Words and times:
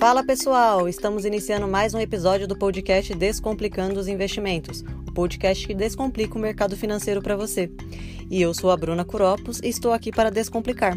Fala 0.00 0.24
pessoal, 0.24 0.88
estamos 0.88 1.26
iniciando 1.26 1.68
mais 1.68 1.92
um 1.92 2.00
episódio 2.00 2.48
do 2.48 2.56
podcast 2.56 3.14
Descomplicando 3.14 4.00
os 4.00 4.08
Investimentos, 4.08 4.82
o 5.06 5.12
podcast 5.12 5.66
que 5.66 5.74
descomplica 5.74 6.38
o 6.38 6.40
mercado 6.40 6.74
financeiro 6.74 7.20
para 7.20 7.36
você. 7.36 7.70
E 8.30 8.40
eu 8.40 8.54
sou 8.54 8.70
a 8.70 8.76
Bruna 8.78 9.04
Curopos 9.04 9.60
e 9.62 9.68
estou 9.68 9.92
aqui 9.92 10.10
para 10.10 10.30
descomplicar. 10.30 10.96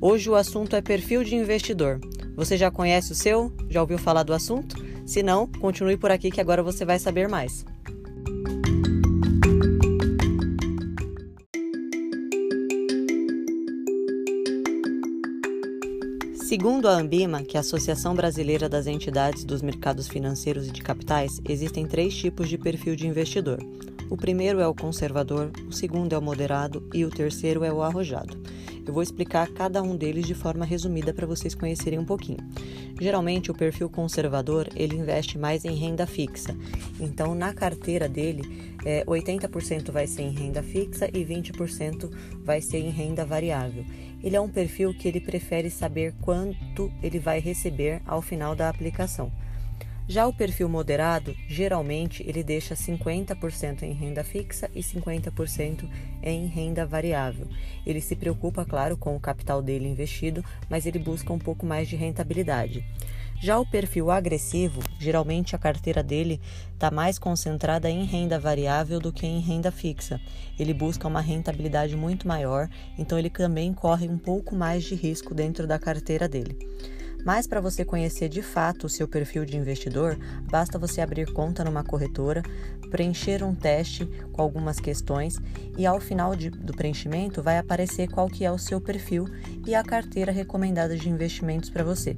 Hoje 0.00 0.30
o 0.30 0.36
assunto 0.36 0.76
é 0.76 0.80
perfil 0.80 1.24
de 1.24 1.34
investidor. 1.34 1.98
Você 2.36 2.56
já 2.56 2.70
conhece 2.70 3.10
o 3.10 3.16
seu? 3.16 3.52
Já 3.68 3.80
ouviu 3.80 3.98
falar 3.98 4.22
do 4.22 4.32
assunto? 4.32 4.76
Se 5.04 5.20
não, 5.20 5.48
continue 5.48 5.96
por 5.96 6.12
aqui 6.12 6.30
que 6.30 6.40
agora 6.40 6.62
você 6.62 6.84
vai 6.84 7.00
saber 7.00 7.28
mais. 7.28 7.66
Segundo 16.48 16.88
a 16.88 16.92
Ambima, 16.92 17.42
que 17.42 17.58
é 17.58 17.58
a 17.58 17.60
Associação 17.60 18.14
Brasileira 18.14 18.70
das 18.70 18.86
Entidades 18.86 19.44
dos 19.44 19.60
Mercados 19.60 20.08
Financeiros 20.08 20.66
e 20.66 20.70
de 20.70 20.80
Capitais, 20.80 21.42
existem 21.46 21.86
três 21.86 22.16
tipos 22.16 22.48
de 22.48 22.56
perfil 22.56 22.96
de 22.96 23.06
investidor. 23.06 23.58
O 24.08 24.16
primeiro 24.16 24.58
é 24.58 24.66
o 24.66 24.74
conservador, 24.74 25.50
o 25.68 25.72
segundo 25.74 26.14
é 26.14 26.18
o 26.18 26.22
moderado 26.22 26.88
e 26.94 27.04
o 27.04 27.10
terceiro 27.10 27.64
é 27.64 27.70
o 27.70 27.82
arrojado. 27.82 28.34
Eu 28.88 28.94
vou 28.94 29.02
explicar 29.02 29.46
cada 29.48 29.82
um 29.82 29.94
deles 29.94 30.26
de 30.26 30.32
forma 30.32 30.64
resumida 30.64 31.12
para 31.12 31.26
vocês 31.26 31.54
conhecerem 31.54 31.98
um 31.98 32.06
pouquinho. 32.06 32.38
Geralmente, 32.98 33.50
o 33.50 33.54
perfil 33.54 33.90
conservador 33.90 34.66
ele 34.74 34.96
investe 34.96 35.36
mais 35.36 35.66
em 35.66 35.74
renda 35.74 36.06
fixa. 36.06 36.56
Então, 36.98 37.34
na 37.34 37.52
carteira 37.52 38.08
dele, 38.08 38.74
é, 38.86 39.04
80% 39.04 39.92
vai 39.92 40.06
ser 40.06 40.22
em 40.22 40.30
renda 40.30 40.62
fixa 40.62 41.06
e 41.12 41.22
20% 41.22 42.10
vai 42.42 42.62
ser 42.62 42.78
em 42.78 42.88
renda 42.88 43.26
variável. 43.26 43.84
Ele 44.22 44.34
é 44.34 44.40
um 44.40 44.48
perfil 44.48 44.94
que 44.94 45.06
ele 45.06 45.20
prefere 45.20 45.68
saber 45.68 46.14
quanto 46.22 46.90
ele 47.02 47.18
vai 47.18 47.40
receber 47.40 48.00
ao 48.06 48.22
final 48.22 48.56
da 48.56 48.70
aplicação. 48.70 49.30
Já 50.08 50.26
o 50.26 50.32
perfil 50.32 50.70
moderado, 50.70 51.36
geralmente 51.46 52.24
ele 52.26 52.42
deixa 52.42 52.74
50% 52.74 53.82
em 53.82 53.92
renda 53.92 54.24
fixa 54.24 54.70
e 54.74 54.80
50% 54.80 55.86
em 56.22 56.46
renda 56.46 56.86
variável. 56.86 57.46
Ele 57.84 58.00
se 58.00 58.16
preocupa, 58.16 58.64
claro, 58.64 58.96
com 58.96 59.14
o 59.14 59.20
capital 59.20 59.60
dele 59.60 59.86
investido, 59.86 60.42
mas 60.66 60.86
ele 60.86 60.98
busca 60.98 61.30
um 61.30 61.38
pouco 61.38 61.66
mais 61.66 61.88
de 61.88 61.94
rentabilidade. 61.94 62.82
Já 63.38 63.58
o 63.58 63.66
perfil 63.66 64.10
agressivo, 64.10 64.82
geralmente 64.98 65.54
a 65.54 65.58
carteira 65.58 66.02
dele 66.02 66.40
está 66.72 66.90
mais 66.90 67.18
concentrada 67.18 67.90
em 67.90 68.04
renda 68.04 68.38
variável 68.38 68.98
do 68.98 69.12
que 69.12 69.26
em 69.26 69.40
renda 69.40 69.70
fixa. 69.70 70.18
Ele 70.58 70.72
busca 70.72 71.06
uma 71.06 71.20
rentabilidade 71.20 71.94
muito 71.94 72.26
maior, 72.26 72.70
então 72.96 73.18
ele 73.18 73.28
também 73.28 73.74
corre 73.74 74.08
um 74.08 74.16
pouco 74.16 74.56
mais 74.56 74.84
de 74.84 74.94
risco 74.94 75.34
dentro 75.34 75.66
da 75.66 75.78
carteira 75.78 76.26
dele. 76.26 76.56
Mas 77.24 77.46
para 77.46 77.60
você 77.60 77.84
conhecer 77.84 78.28
de 78.28 78.42
fato 78.42 78.84
o 78.84 78.88
seu 78.88 79.06
perfil 79.06 79.44
de 79.44 79.56
investidor, 79.56 80.18
basta 80.50 80.78
você 80.78 81.00
abrir 81.00 81.32
conta 81.32 81.64
numa 81.64 81.84
corretora, 81.84 82.42
preencher 82.90 83.42
um 83.42 83.54
teste 83.54 84.06
com 84.32 84.40
algumas 84.40 84.80
questões 84.80 85.38
e 85.76 85.86
ao 85.86 86.00
final 86.00 86.34
de, 86.34 86.50
do 86.50 86.72
preenchimento 86.72 87.42
vai 87.42 87.58
aparecer 87.58 88.08
qual 88.08 88.28
que 88.28 88.44
é 88.44 88.50
o 88.50 88.58
seu 88.58 88.80
perfil 88.80 89.26
e 89.66 89.74
a 89.74 89.82
carteira 89.82 90.32
recomendada 90.32 90.96
de 90.96 91.08
investimentos 91.08 91.70
para 91.70 91.84
você. 91.84 92.16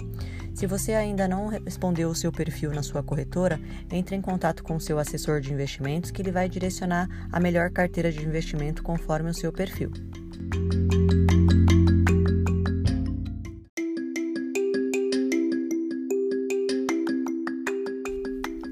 Se 0.55 0.67
você 0.67 0.93
ainda 0.93 1.27
não 1.27 1.47
respondeu 1.47 2.11
o 2.11 2.15
seu 2.15 2.31
perfil 2.31 2.73
na 2.73 2.83
sua 2.83 3.03
corretora, 3.03 3.61
entre 3.91 4.15
em 4.15 4.21
contato 4.21 4.63
com 4.63 4.77
o 4.77 4.81
seu 4.81 4.99
assessor 4.99 5.41
de 5.41 5.53
investimentos 5.53 6.11
que 6.11 6.21
ele 6.21 6.33
vai 6.33 6.49
direcionar 6.49 7.09
a 7.33 7.41
melhor 7.41 7.71
carteira 7.71 8.13
de 8.13 8.25
investimento 8.25 8.83
conforme 8.83 9.31
o 9.31 9.35
seu 9.35 9.53
perfil. 9.53 9.91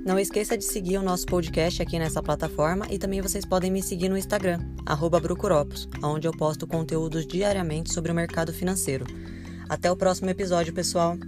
Não 0.08 0.18
esqueça 0.18 0.56
de 0.56 0.64
seguir 0.64 0.96
o 0.96 1.02
nosso 1.02 1.26
podcast 1.26 1.82
aqui 1.82 1.98
nessa 1.98 2.22
plataforma 2.22 2.86
e 2.88 2.98
também 2.98 3.20
vocês 3.20 3.44
podem 3.44 3.70
me 3.70 3.82
seguir 3.82 4.08
no 4.08 4.16
Instagram, 4.16 4.58
Brucuropos, 5.20 5.86
onde 6.02 6.26
eu 6.26 6.32
posto 6.32 6.66
conteúdos 6.66 7.26
diariamente 7.26 7.92
sobre 7.92 8.10
o 8.10 8.14
mercado 8.14 8.50
financeiro. 8.50 9.04
Até 9.68 9.92
o 9.92 9.96
próximo 9.96 10.30
episódio, 10.30 10.72
pessoal! 10.72 11.18